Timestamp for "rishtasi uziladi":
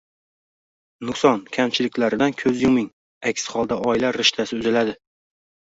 4.21-4.99